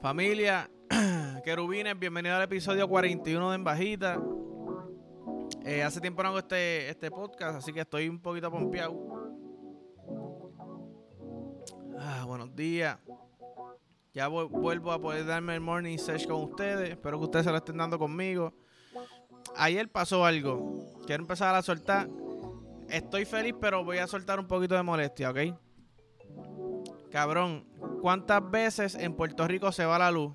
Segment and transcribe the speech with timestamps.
[0.00, 0.70] Familia,
[1.44, 4.22] querubines, bienvenido al episodio 41 de En Bajita.
[5.64, 8.94] Eh, hace tiempo no hago este, este podcast, así que estoy un poquito pompeado.
[11.98, 12.96] Ah, buenos días.
[14.14, 16.90] Ya vuelvo a poder darme el morning sesh con ustedes.
[16.90, 18.54] Espero que ustedes se lo estén dando conmigo.
[19.56, 20.74] Ayer pasó algo.
[21.06, 22.08] Quiero empezar a soltar.
[22.88, 25.38] Estoy feliz, pero voy a soltar un poquito de molestia, ¿ok?
[27.10, 27.64] Cabrón,
[28.02, 30.34] ¿cuántas veces en Puerto Rico se va la luz?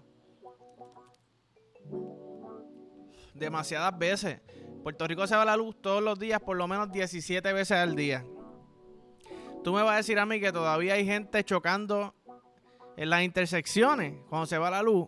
[3.33, 4.41] Demasiadas veces.
[4.83, 7.95] Puerto Rico se va la luz todos los días, por lo menos 17 veces al
[7.95, 8.25] día.
[9.63, 12.13] Tú me vas a decir a mí que todavía hay gente chocando
[12.97, 15.07] en las intersecciones cuando se va la luz.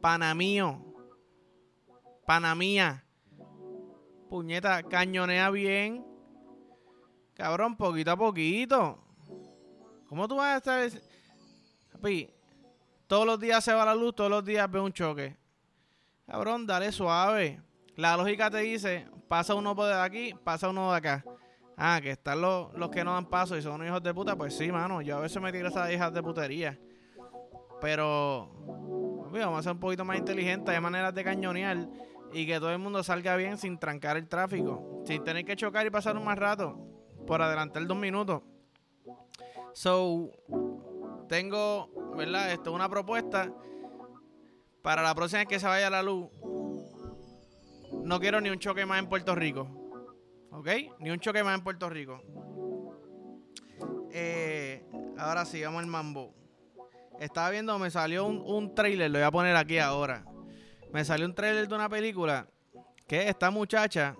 [0.00, 0.84] Panamío.
[2.26, 3.06] Panamía.
[4.28, 6.04] Puñeta, cañonea bien.
[7.34, 9.11] Cabrón, poquito a poquito.
[10.12, 11.00] ¿Cómo tú vas a estar?
[11.90, 12.28] Papi,
[13.06, 15.38] todos los días se va la luz, todos los días ve un choque.
[16.26, 17.62] Cabrón, dale suave.
[17.96, 21.24] La lógica te dice, pasa uno por aquí, pasa uno de acá.
[21.78, 24.36] Ah, que están los, los que no dan paso y son unos hijos de puta,
[24.36, 25.00] pues sí, mano.
[25.00, 26.78] Yo a veces me tiro esas hijas de putería.
[27.80, 28.52] Pero,
[29.32, 30.74] vamos a ser un poquito más inteligentes.
[30.74, 31.88] Hay maneras de cañonear
[32.34, 35.02] y que todo el mundo salga bien sin trancar el tráfico.
[35.06, 36.78] Sin tener que chocar y pasar un más rato.
[37.26, 38.42] Por adelantar dos minutos.
[39.72, 40.30] So,
[41.28, 42.52] tengo, ¿verdad?
[42.52, 43.52] Esto una propuesta
[44.82, 46.28] para la próxima vez que se vaya la luz.
[48.02, 49.68] No quiero ni un choque más en Puerto Rico.
[50.50, 50.68] ¿Ok?
[50.98, 52.20] Ni un choque más en Puerto Rico.
[54.10, 54.84] Eh,
[55.16, 56.34] ahora sí, vamos al mambo.
[57.18, 60.24] Estaba viendo, me salió un, un trailer, lo voy a poner aquí ahora.
[60.92, 62.48] Me salió un trailer de una película
[63.06, 64.16] que esta muchacha,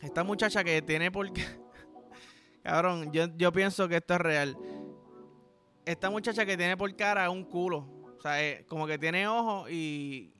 [0.00, 1.30] esta muchacha que tiene por
[2.66, 4.58] Cabrón, yo, yo pienso que esto es real.
[5.84, 7.86] Esta muchacha que tiene por cara un culo.
[8.18, 10.34] O sea, eh, como que tiene ojos y,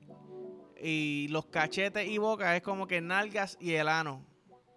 [0.83, 4.25] y los cachetes y boca es como que nalgas y el ano.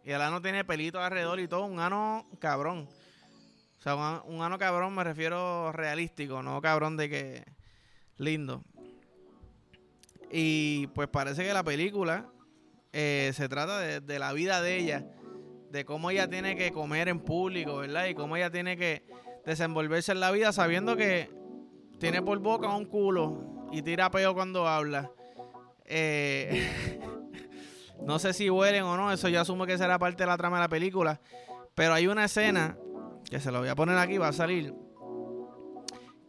[0.05, 1.65] Y el ano tiene pelitos alrededor y todo.
[1.65, 2.89] Un ano cabrón.
[3.81, 7.45] O sea, un, ano cabrón me refiero realístico, no cabrón de que
[8.17, 8.63] lindo.
[10.31, 12.31] Y pues parece que la película
[12.93, 15.05] eh, se trata de, de la vida de ella
[15.71, 18.07] de cómo ella tiene que comer en público, ¿verdad?
[18.07, 19.05] Y cómo ella tiene que
[19.47, 21.31] desenvolverse en la vida sabiendo que
[21.99, 25.13] tiene por boca un culo y tira peo cuando habla.
[25.85, 26.69] Eh,
[28.03, 30.57] no sé si huelen o no, eso yo asumo que será parte de la trama
[30.57, 31.21] de la película.
[31.75, 32.77] Pero hay una escena,
[33.31, 34.75] que se lo voy a poner aquí, va a salir,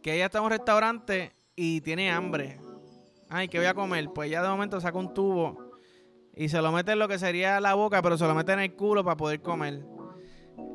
[0.02, 2.60] que ella está en un restaurante y tiene hambre.
[3.28, 4.08] Ay, ¿qué voy a comer?
[4.14, 5.71] Pues ella de momento saca un tubo
[6.34, 8.60] y se lo mete en lo que sería la boca, pero se lo mete en
[8.60, 9.82] el culo para poder comer.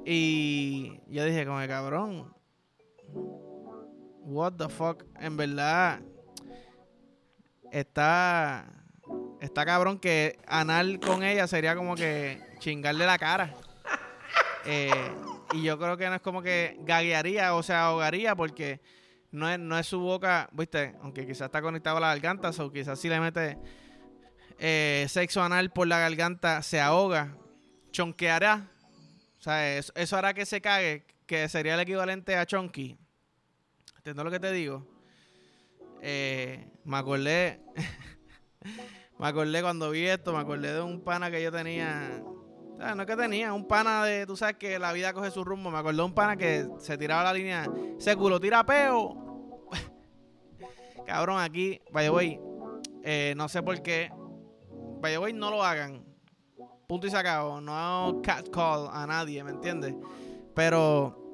[0.05, 2.33] Y yo dije, como cabrón.
[4.21, 5.03] What the fuck.
[5.19, 5.99] En verdad.
[7.71, 8.65] Está.
[9.41, 13.53] Está cabrón que anal con ella sería como que chingarle la cara.
[14.69, 14.91] Eh,
[15.53, 18.81] y yo creo que no es como que gaguearía o se ahogaría porque
[19.31, 22.69] no es, no es su boca, viste, aunque quizás está conectado a la garganta, o
[22.69, 23.57] quizás si le mete
[24.59, 27.35] eh, sexo anal por la garganta se ahoga,
[27.91, 28.67] chonqueará.
[29.39, 32.97] O sea, eso, hará que se cague, que sería el equivalente a chonky.
[33.97, 34.85] ¿Entiendes lo que te digo?
[36.01, 37.61] Eh, me acordé.
[39.19, 42.23] me acordé cuando vi esto, me acordé de un pana que yo tenía.
[42.79, 44.25] no es que tenía, un pana de.
[44.25, 45.69] Tú sabes que la vida coge su rumbo.
[45.69, 47.69] Me acordé de un pana que se tiraba la línea.
[47.99, 49.69] Ese culo tira peo.
[51.05, 52.39] Cabrón, aquí, vaya, voy.
[53.03, 54.11] Eh, no sé por qué
[54.99, 56.05] vaya güey, no lo hagan.
[56.87, 57.61] Punto y sacado.
[57.61, 59.95] No cat call a nadie, ¿me entiendes?
[60.53, 61.27] Pero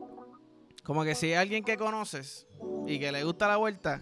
[0.83, 2.47] como que si hay alguien que conoces
[2.87, 4.01] y que le gusta la vuelta,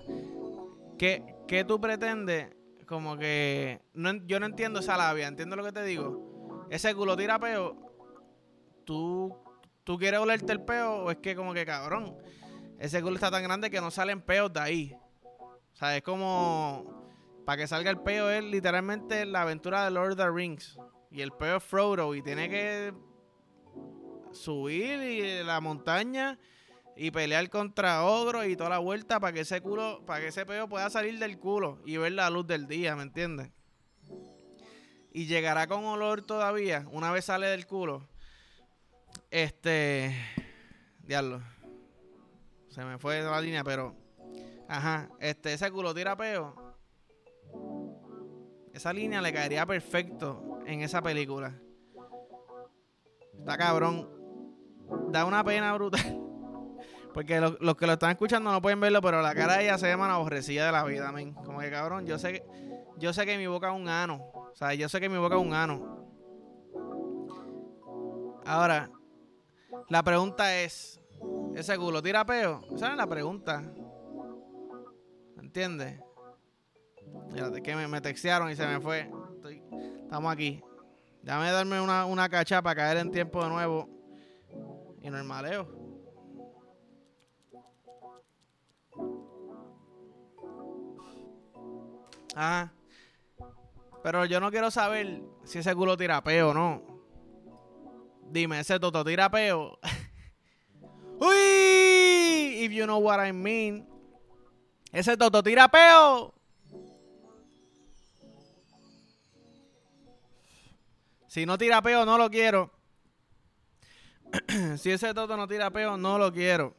[0.98, 2.56] ¿qué, qué tú pretendes?
[2.88, 6.68] Como que no, yo no entiendo esa labia, ¿entiendo lo que te digo?
[6.70, 7.76] Ese culo tira peo,
[8.86, 9.38] ¿tú,
[9.84, 12.18] tú quieres olerte el peo o es que como que cabrón,
[12.80, 14.98] ese culo está tan grande que no salen peos de ahí.
[15.24, 17.01] O sea, es como
[17.46, 20.78] para que salga el peo es literalmente la aventura de Lord of the Rings.
[21.10, 22.94] Y el peo es Frodo y tiene que
[24.32, 26.40] subir y la montaña
[26.96, 30.46] y pelear contra ogros y toda la vuelta para que ese culo, para que ese
[30.46, 33.52] peo pueda salir del culo y ver la luz del día, ¿me entiendes?
[35.12, 38.08] Y llegará con olor todavía, una vez sale del culo.
[39.30, 40.16] Este.
[41.00, 41.42] Diablo.
[42.70, 43.96] Se me fue la línea, pero.
[44.70, 45.10] Ajá.
[45.20, 46.56] Este, ese culo tira peo.
[48.82, 51.54] Esa línea le caería perfecto en esa película.
[53.38, 54.10] Está cabrón.
[55.10, 56.02] Da una pena brutal.
[57.14, 59.88] Porque los que lo están escuchando no pueden verlo, pero la cara de ella se
[59.88, 61.36] llama la aborrecida de la vida, men.
[61.36, 62.44] Como que cabrón, yo sé que,
[62.98, 64.32] yo sé que mi boca es un ano.
[64.34, 66.08] O sea, yo sé que mi boca es un ano.
[68.48, 68.90] Ahora,
[69.90, 71.00] la pregunta es,
[71.54, 72.62] ¿ese culo tira peo?
[72.74, 73.62] Esa es la pregunta.
[75.40, 76.02] ¿Entiendes?
[77.34, 79.10] Fíjate que me, me, textearon y se me fue.
[80.04, 80.62] estamos aquí.
[81.22, 83.90] Déjame darme una, una cacha para caer en tiempo de nuevo.
[85.02, 85.68] Y normaleo.
[92.36, 92.72] Ah.
[94.04, 96.82] Pero yo no quiero saber si ese culo tira peo o no.
[98.30, 99.78] Dime, ese toto tira peo.
[101.20, 103.88] Uy, if you know what I mean.
[104.92, 105.70] Ese toto tira
[111.32, 112.70] Si no tira peo, no lo quiero.
[114.78, 116.76] si ese toto no tira peo, no lo quiero.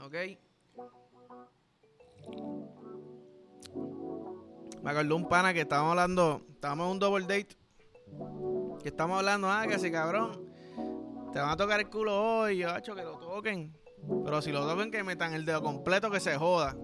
[0.00, 0.14] ¿Ok?
[4.80, 7.56] Me acordó un pana que estábamos hablando, estábamos en un double date.
[8.80, 10.48] Que estamos hablando, ah, que si cabrón,
[11.32, 13.76] te van a tocar el culo hoy, yo, hecho que lo toquen.
[14.24, 16.76] Pero si lo toquen, que metan el dedo completo, que se joda.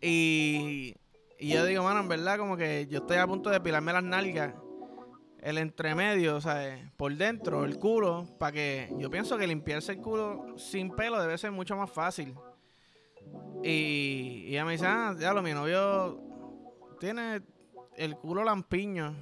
[0.00, 0.94] Y,
[1.38, 4.02] y yo digo, mano, en verdad, como que yo estoy a punto de pilarme las
[4.02, 4.54] nalgas
[5.40, 9.98] el entremedio, o sea, por dentro, el culo, para que yo pienso que limpiarse el
[9.98, 12.34] culo sin pelo debe ser mucho más fácil.
[13.62, 16.20] Y, y ella me dice, ah, lo mi novio
[16.98, 17.42] tiene
[17.96, 19.14] el culo lampiño.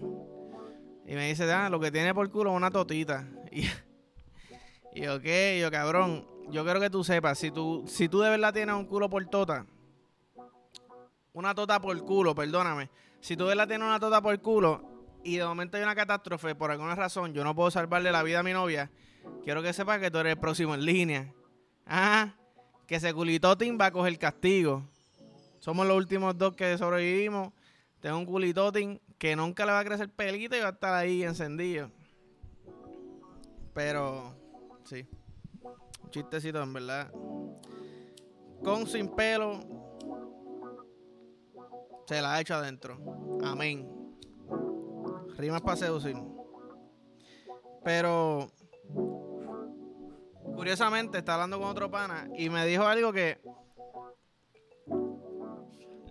[1.07, 3.27] Y me dice, ah, lo que tiene por culo es una totita.
[4.93, 5.25] Y, y ok,
[5.61, 8.85] yo cabrón, yo quiero que tú sepas, si tú, si tú de verdad tienes un
[8.85, 9.65] culo por tota,
[11.33, 12.91] una tota por culo, perdóname,
[13.21, 14.96] si tú de verdad tienes una tota por culo,
[15.27, 18.39] y de momento hay una catástrofe, por alguna razón, yo no puedo salvarle la vida
[18.39, 18.91] a mi novia,
[19.43, 21.33] quiero que sepas que tú eres el próximo en línea.
[21.85, 22.35] Ah,
[22.87, 24.85] que ese culitotín va a coger castigo.
[25.59, 27.53] Somos los últimos dos que sobrevivimos.
[28.01, 31.25] Tengo un culitotín que nunca le va a crecer pelito y va a estar ahí
[31.25, 31.91] encendido.
[33.75, 34.33] Pero,
[34.85, 35.07] sí.
[36.05, 37.11] Un chistecito, en verdad.
[38.63, 39.61] Con sin pelo.
[42.07, 42.99] Se la ha hecho adentro.
[43.43, 43.96] Amén.
[45.37, 46.17] Rimas para seducir.
[47.85, 48.51] Pero
[50.55, 53.39] curiosamente está hablando con otro pana y me dijo algo que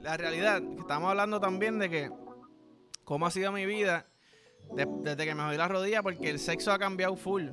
[0.02, 2.12] la realidad, que estamos hablando también de que
[3.04, 4.06] cómo ha sido mi vida
[4.76, 7.50] desde que me jodí la rodilla porque el sexo ha cambiado full.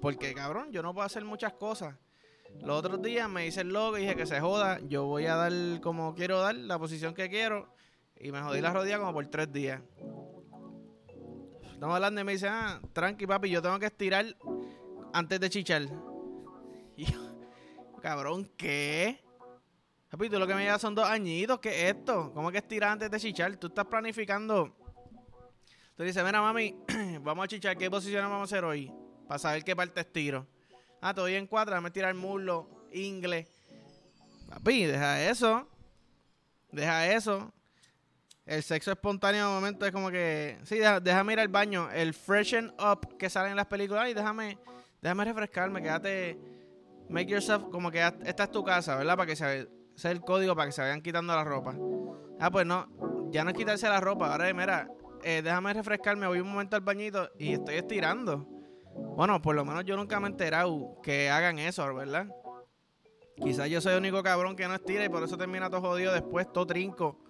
[0.00, 1.94] Porque cabrón, yo no puedo hacer muchas cosas.
[2.60, 5.34] Los otros días me hice el logo y dije que se joda, yo voy a
[5.34, 7.74] dar como quiero dar, la posición que quiero.
[8.20, 9.80] Y me jodí la rodilla como por tres días.
[11.74, 14.24] Estamos hablando y me dice, ah, tranqui papi, yo tengo que estirar
[15.12, 15.82] antes de chichar.
[16.96, 17.06] Y
[18.00, 19.20] cabrón, ¿qué?
[20.08, 22.30] Papi, tú lo que me llevas son dos añitos, ¿qué es esto?
[22.32, 23.56] ¿Cómo que estirar antes de chichar?
[23.56, 24.72] Tú estás planificando.
[25.96, 26.76] Tú dices, mira mami,
[27.20, 28.92] vamos a chichar, ¿qué posiciones vamos a hacer hoy?
[29.26, 30.46] Para saber qué parte estiro.
[31.00, 33.48] Ah, estoy en cuatro, déjame tirar muslo, inglés.
[34.48, 35.68] Papi, deja eso.
[36.70, 37.52] Deja eso.
[38.46, 40.58] El sexo espontáneo de momento es como que.
[40.64, 41.90] Sí, déjame ir al baño.
[41.90, 44.10] El freshen up que sale en las películas.
[44.10, 44.58] Y déjame,
[45.00, 45.82] déjame refrescarme.
[45.82, 46.38] Quédate.
[47.08, 49.16] Make yourself como que esta es tu casa, ¿verdad?
[49.16, 51.74] Para que se sea el código para que se vayan quitando la ropa.
[52.40, 52.86] Ah, pues no.
[53.30, 54.30] Ya no es quitarse la ropa.
[54.30, 54.88] Ahora, mira,
[55.22, 56.26] eh, déjame refrescarme.
[56.26, 58.46] Voy un momento al bañito y estoy estirando.
[59.16, 62.26] Bueno, por lo menos yo nunca me he enterado que hagan eso, ¿verdad?
[63.42, 66.12] Quizás yo soy el único cabrón que no estira y por eso termina todo jodido
[66.12, 67.24] después, todo trinco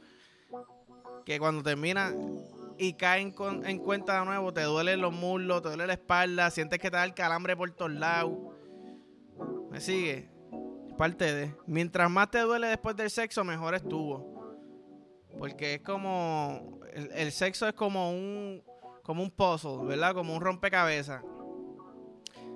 [1.24, 2.12] que cuando termina
[2.78, 6.78] y caen en cuenta de nuevo, te duelen los muslos, te duele la espalda, sientes
[6.78, 8.32] que te da el calambre por todos lados.
[9.70, 10.28] ¿Me sigue?
[10.98, 11.54] Parte de.
[11.66, 14.56] Mientras más te duele después del sexo, mejor estuvo.
[15.38, 16.80] Porque es como.
[16.92, 18.62] El, sexo es como un.
[19.02, 20.14] Como un puzzle, ¿verdad?
[20.14, 21.22] Como un rompecabezas.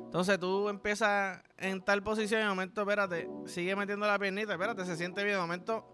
[0.05, 4.87] Entonces tú empiezas en tal posición y de momento, espérate, sigue metiendo la piernita, espérate,
[4.87, 5.37] se siente bien.
[5.37, 5.85] De momento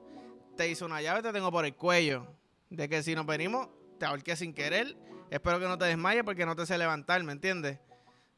[0.56, 2.28] te hizo una llave, te tengo por el cuello
[2.76, 4.96] de que si nos venimos, te ahorqué sin querer.
[5.30, 7.78] Espero que no te desmayes porque no te sé levantar, ¿me entiendes?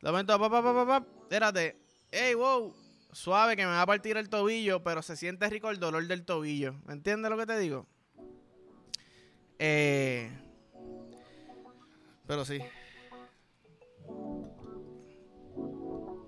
[0.00, 1.76] De momento, papá, papá, papá, espérate.
[2.10, 2.74] Ey, wow,
[3.12, 6.24] suave que me va a partir el tobillo, pero se siente rico el dolor del
[6.24, 6.74] tobillo.
[6.84, 7.86] ¿Me entiendes lo que te digo?
[9.58, 10.30] Eh,
[12.26, 12.60] pero sí.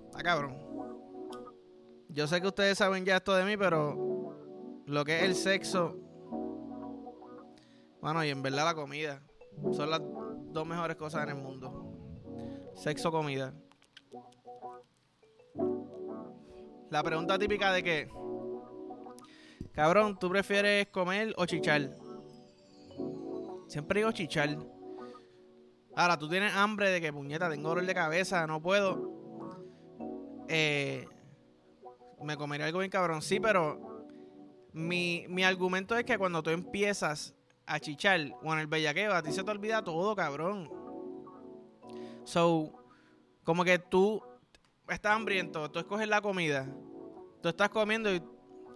[0.09, 0.57] Está cabrón.
[2.09, 6.08] Yo sé que ustedes saben ya esto de mí, pero lo que es el sexo
[8.01, 9.21] bueno, y en verdad la comida.
[9.71, 10.01] Son las
[10.51, 11.85] dos mejores cosas en el mundo.
[12.75, 13.53] Sexo, comida.
[16.89, 18.09] La pregunta típica de que,
[19.73, 21.93] cabrón, ¿tú prefieres comer o chichar?
[23.67, 24.57] Siempre digo chichar.
[25.95, 29.19] Ahora, tú tienes hambre de que, puñeta, tengo dolor de cabeza, no puedo.
[30.47, 31.05] Eh,
[32.23, 33.21] me comería algo bien cabrón.
[33.21, 34.05] Sí, pero
[34.71, 37.35] mi, mi argumento es que cuando tú empiezas
[37.69, 40.69] a chichar o el bellaqueo, a ti se te olvida todo, cabrón.
[42.23, 42.73] So,
[43.43, 44.23] como que tú
[44.87, 46.67] estás hambriento, tú escoges la comida,
[47.43, 48.23] tú estás comiendo y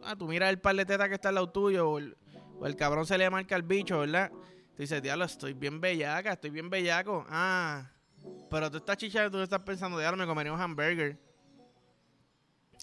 [0.04, 2.16] ah, tú miras el par de tetas que está al lado tuyo o el,
[2.60, 4.32] o el cabrón se le marca al bicho, ¿verdad?
[4.76, 7.26] Tú dices, diablo, estoy bien bellaca, estoy bien bellaco.
[7.30, 7.90] Ah,
[8.52, 11.18] pero tú estás chichando, tú estás pensando, diablo, me comería un hamburger.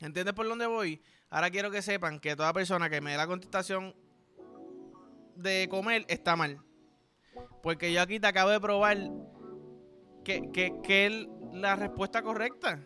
[0.01, 1.01] ¿Entiendes por dónde voy?
[1.29, 3.95] Ahora quiero que sepan que toda persona que me dé la contestación
[5.43, 6.61] de comer está mal.
[7.63, 8.99] Porque yo aquí te acabo de probar
[10.25, 12.81] que, que, que la respuesta correcta.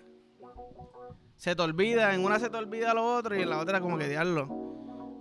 [1.36, 3.98] Se te olvida, en una se te olvida lo otro y en la otra como
[3.98, 4.64] que diablo.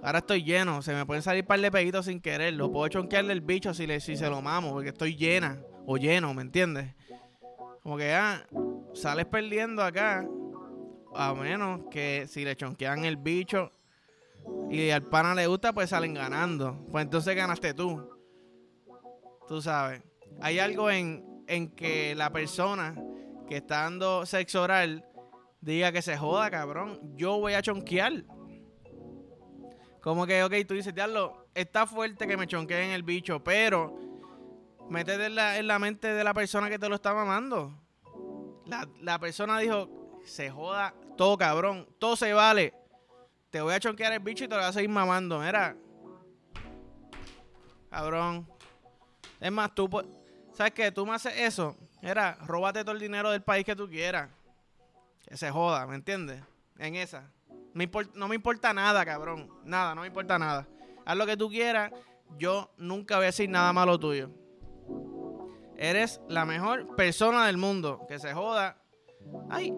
[0.04, 2.54] Ahora estoy lleno, se me pueden salir par de peditos sin querer.
[2.54, 5.98] Lo puedo chonquearle el bicho si, le, si se lo mamo, porque estoy llena o
[5.98, 6.94] lleno, ¿me entiendes?
[7.82, 8.46] Como que ah,
[8.94, 10.28] sales perdiendo acá,
[11.16, 13.72] a menos que si le chonquean el bicho
[14.69, 16.85] y al pana le gusta, pues salen ganando.
[16.91, 18.09] Pues entonces ganaste tú.
[19.47, 20.01] Tú sabes.
[20.41, 22.95] Hay algo en, en que la persona
[23.47, 25.05] que está dando sexo oral
[25.62, 27.00] diga que se joda, cabrón.
[27.15, 28.23] Yo voy a chonquear.
[30.01, 33.97] Como que, ok, tú dices, diablo, está fuerte que me chonqueen el bicho, pero
[34.89, 37.79] métete en la, en la mente de la persona que te lo está mamando.
[38.65, 42.73] La, la persona dijo, se joda todo, cabrón, todo se vale.
[43.53, 45.38] Te voy a chonquear el bicho y te lo voy a seguir mamando.
[45.39, 45.77] Mira,
[47.91, 48.50] cabrón.
[49.39, 49.88] Es más, tú,
[50.53, 50.91] ¿sabes qué?
[50.91, 51.77] Tú me haces eso.
[52.01, 54.31] Mira, róbate todo el dinero del país que tú quieras.
[55.22, 56.41] Que se joda, ¿me entiendes?
[56.79, 57.31] En esa
[58.15, 59.50] no me importa nada, cabrón.
[59.63, 60.67] Nada, no me importa nada.
[61.05, 61.91] Haz lo que tú quieras.
[62.38, 64.31] Yo nunca voy a decir nada malo tuyo.
[65.77, 68.01] Eres la mejor persona del mundo.
[68.07, 68.77] Que se joda.
[69.50, 69.74] Ay,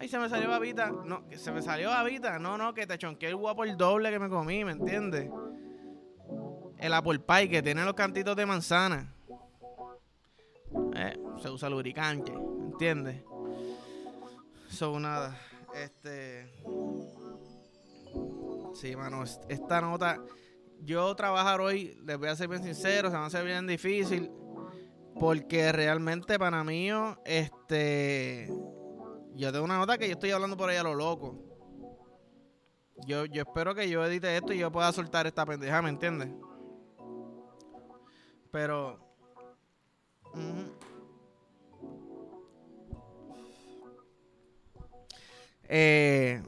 [0.00, 0.90] ay, se me salió babita.
[0.90, 2.38] No, se me salió babita.
[2.38, 5.30] No, no, que te chonqué el guapo el doble que me comí, ¿me entiendes?
[6.78, 9.14] El apple pie que tiene los cantitos de manzana.
[10.96, 13.22] Eh, se usa lubricante, ¿me entiendes?
[14.70, 15.36] Son nada.
[15.74, 16.50] Este.
[18.74, 20.18] Sí, mano, esta nota.
[20.82, 24.30] Yo trabajar hoy, les voy a ser bien sincero, se me hacer bien difícil.
[25.18, 26.88] Porque realmente para mí,
[27.26, 28.48] este.
[29.34, 31.34] Yo tengo una nota que yo estoy hablando por ahí a lo loco.
[33.06, 36.28] Yo, yo espero que yo edite esto y yo pueda soltar esta pendeja, ¿me entiendes?
[38.50, 38.98] Pero.
[45.68, 46.42] eh.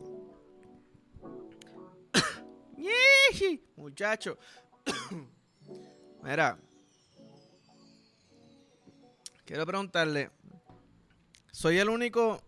[3.77, 4.37] Muchacho.
[6.23, 6.59] Mira.
[9.45, 10.31] Quiero preguntarle.
[11.51, 12.41] Soy el único.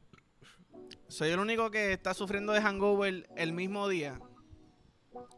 [1.15, 4.19] Soy el único que está sufriendo de hangover el mismo día.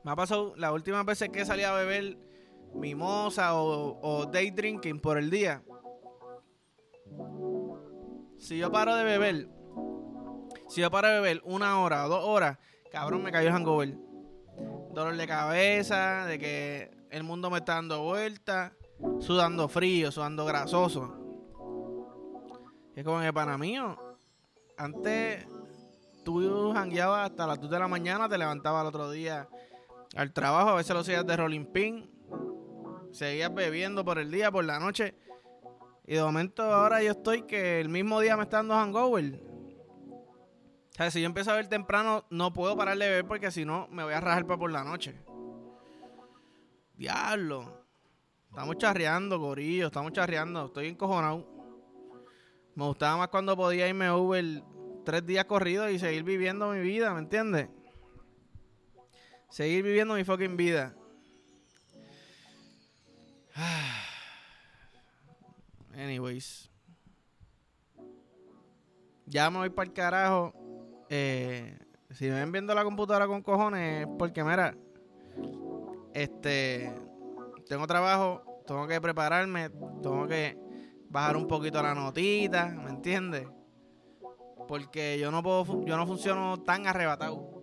[0.04, 2.16] Me ha pasado las últimas veces que salí a beber
[2.73, 5.62] mimosa o, o day drinking por el día.
[8.38, 9.50] Si yo paro de beber,
[10.66, 12.56] si yo paro de beber una hora o dos horas,
[12.90, 13.99] cabrón, me cayó el hangover
[14.95, 18.73] dolor de cabeza, de que el mundo me está dando vuelta,
[19.21, 21.18] sudando frío, sudando grasoso.
[22.95, 23.76] Es como que para mí,
[24.78, 25.47] antes
[26.26, 29.49] tú jangueabas hasta las 2 de la mañana, te levantabas el otro día
[30.16, 32.11] al trabajo, a veces lo hacías de rolling pin,
[33.12, 35.14] seguías bebiendo por el día, por la noche.
[36.04, 39.40] Y de momento ahora yo estoy que el mismo día me está dando hangover.
[40.90, 43.64] O sea, si yo empiezo a ver temprano, no puedo parar de beber porque si
[43.64, 45.14] no, me voy a rajar para por la noche.
[46.95, 47.85] Diablo.
[48.49, 49.88] Estamos charreando, gorillo.
[49.88, 50.66] Estamos charreando.
[50.66, 51.47] Estoy encojonado.
[52.75, 54.62] Me gustaba más cuando podía irme a Uber
[55.07, 57.69] tres días corridos y seguir viviendo mi vida, ¿me entiendes?
[59.49, 60.97] Seguir viviendo mi fucking vida.
[65.95, 66.69] Anyways.
[69.27, 70.53] Ya me voy para el carajo.
[71.09, 71.79] Eh,
[72.11, 74.77] si me ven viendo la computadora con cojones, porque mira,
[76.15, 76.93] este,
[77.69, 79.71] tengo trabajo, tengo que prepararme,
[80.03, 80.59] tengo que
[81.09, 83.47] bajar un poquito la notita, ¿me entiendes?
[84.66, 87.56] Porque yo no puedo, yo no funciono tan arrebatado.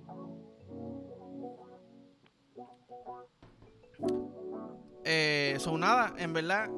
[5.05, 6.69] Eh, son nada, en verdad,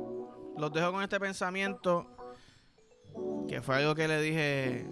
[0.57, 2.07] los dejo con este pensamiento
[3.47, 4.87] que fue algo que le dije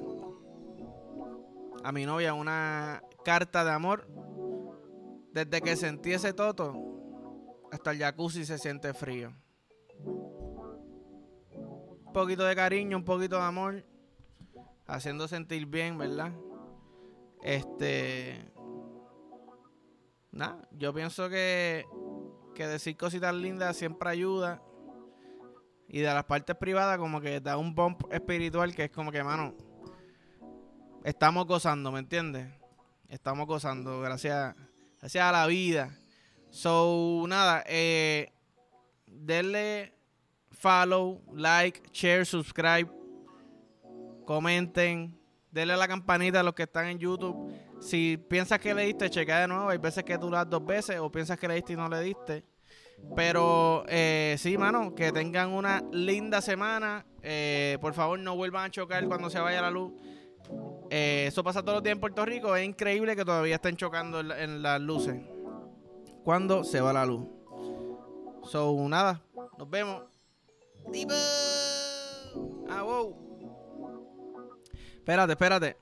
[1.83, 4.07] a mi novia una carta de amor.
[5.31, 6.75] Desde que sentí ese toto,
[7.71, 9.33] hasta el jacuzzi se siente frío.
[12.05, 13.83] Un poquito de cariño, un poquito de amor,
[14.87, 16.31] haciendo sentir bien, ¿verdad?
[17.41, 18.51] Este.
[20.31, 21.85] Nada, yo pienso que,
[22.55, 24.61] que decir cositas lindas siempre ayuda.
[25.87, 29.23] Y de las partes privadas, como que da un bump espiritual que es como que,
[29.23, 29.55] mano,
[31.03, 32.47] estamos gozando, ¿me entiendes?
[33.09, 34.55] Estamos gozando, gracias,
[34.99, 35.95] gracias a la vida.
[36.49, 38.33] So, nada, eh,
[39.05, 39.93] denle
[40.51, 42.89] follow, like, share, subscribe,
[44.25, 45.19] comenten,
[45.51, 47.51] denle a la campanita a los que están en YouTube.
[47.79, 49.69] Si piensas que le diste, checa de nuevo.
[49.69, 52.01] Hay veces que tú das dos veces o piensas que le diste y no le
[52.01, 52.43] diste.
[53.15, 57.05] Pero eh, sí, mano, que tengan una linda semana.
[57.21, 59.91] Eh, por favor, no vuelvan a chocar cuando se vaya la luz.
[60.89, 62.55] Eh, eso pasa todos los días en Puerto Rico.
[62.55, 65.21] Es increíble que todavía estén chocando en, las luces.
[66.23, 67.27] Cuando se va la luz.
[68.43, 69.21] So, nada.
[69.57, 70.03] Nos vemos.
[72.69, 73.32] Ah, wow.
[75.03, 75.77] Espérate, espérate.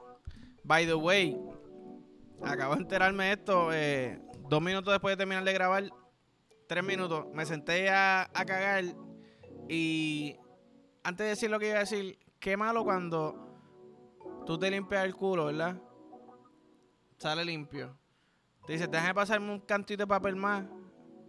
[0.63, 1.39] By the way,
[2.43, 5.83] acabo de enterarme de esto eh, dos minutos después de terminar de grabar.
[6.67, 7.27] Tres minutos.
[7.31, 8.83] Me senté a, a cagar
[9.69, 10.35] y
[11.03, 13.61] antes de decir lo que iba a decir, qué malo cuando
[14.47, 15.79] tú te limpias el culo, ¿verdad?
[17.19, 17.95] Sale limpio.
[18.65, 20.65] Te dice, déjame pasarme un cantito de papel más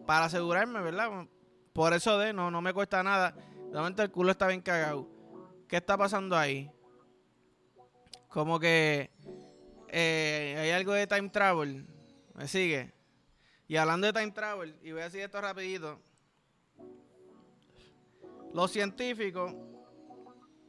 [0.07, 1.27] para asegurarme, ¿verdad?
[1.75, 3.33] Por eso de, no, no me cuesta nada.
[3.33, 5.07] De momento el culo está bien cagado.
[5.69, 6.73] ¿Qué está pasando ahí?
[8.33, 9.11] Como que
[9.89, 11.87] eh, hay algo de time travel.
[12.35, 12.93] ¿Me sigue?
[13.69, 16.01] Y hablando de time travel, y voy a decir esto rapidito.
[18.53, 19.55] Los científicos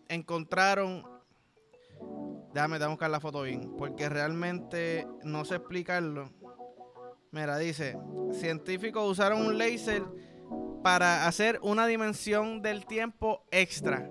[0.07, 1.13] encontraron
[2.53, 6.29] Déjame, a buscar la foto bien, porque realmente no sé explicarlo.
[7.31, 7.97] Mira, dice,
[8.31, 10.03] científicos usaron un láser
[10.83, 14.07] para hacer una dimensión del tiempo extra.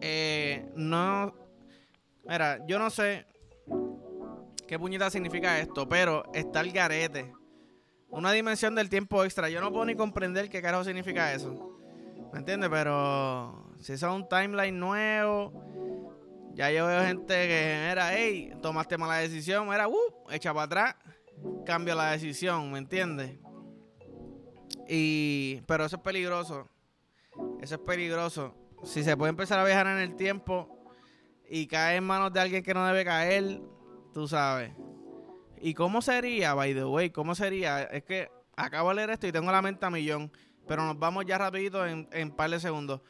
[0.00, 1.34] Eh, no,
[2.28, 3.26] mira, yo no sé
[4.66, 7.32] qué puñeta significa esto, pero está el garete.
[8.08, 9.48] Una dimensión del tiempo extra.
[9.48, 11.78] Yo no puedo ni comprender qué carajo significa eso.
[12.32, 12.70] ¿Me entiendes?
[12.70, 15.52] Pero si es un timeline nuevo
[16.56, 19.94] ya yo veo gente que era, hey, tomaste mala decisión, era, uh,
[20.30, 20.96] echa para atrás,
[21.66, 23.38] cambia la decisión, ¿me entiendes?
[24.88, 26.66] Y, pero eso es peligroso.
[27.60, 28.54] Eso es peligroso.
[28.84, 30.75] Si se puede empezar a viajar en el tiempo
[31.48, 33.60] y cae en manos de alguien que no debe caer,
[34.12, 34.72] tú sabes.
[35.60, 37.10] ¿Y cómo sería, by the way?
[37.10, 37.82] ¿Cómo sería?
[37.84, 40.30] Es que acabo de leer esto y tengo la mente a millón,
[40.66, 43.00] pero nos vamos ya rapidito en, en par de segundos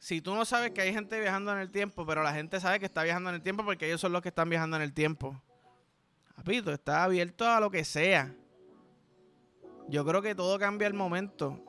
[0.00, 2.80] si tú no sabes que hay gente viajando en el tiempo, pero la gente sabe
[2.80, 4.94] que está viajando en el tiempo porque ellos son los que están viajando en el
[4.94, 5.40] tiempo.
[6.38, 8.34] Rapito, está abierto a lo que sea.
[9.88, 11.62] Yo creo que todo cambia al momento.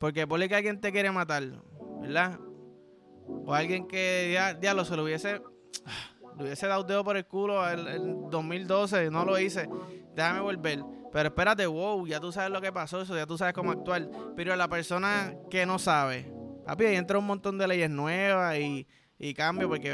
[0.00, 1.44] Porque pone que alguien te quiere matar,
[2.00, 2.40] ¿verdad?
[3.46, 5.40] O alguien que ya, diablo, se lo hubiese,
[6.36, 9.68] le hubiese dado dedo por el culo en el 2012, no lo hice.
[10.14, 10.82] Déjame volver.
[11.12, 14.08] Pero espérate, wow, ya tú sabes lo que pasó, eso, ya tú sabes cómo actuar.
[14.36, 16.32] Pero la persona que no sabe,
[16.64, 18.86] Papi, ahí entra un montón de leyes nuevas y,
[19.18, 19.90] y cambios porque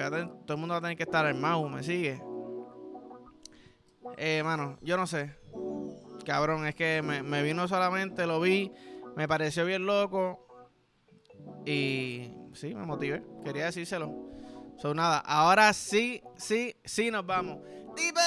[0.46, 2.20] todo el mundo va a tener que estar armado, ¿me sigue?
[4.16, 5.34] Eh, mano, yo no sé.
[6.24, 8.72] Cabrón, es que me, vino solamente, lo vi,
[9.16, 10.46] me pareció bien loco
[11.64, 13.22] y sí, me motivé.
[13.44, 14.30] Quería decírselo.
[14.76, 17.58] Son nada, ahora sí, sí, sí nos vamos.
[17.94, 18.20] ¡Tipo!